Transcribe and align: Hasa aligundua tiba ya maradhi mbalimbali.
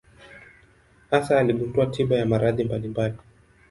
Hasa 1.11 1.39
aligundua 1.39 1.85
tiba 1.91 2.15
ya 2.17 2.25
maradhi 2.25 2.63
mbalimbali. 2.63 3.17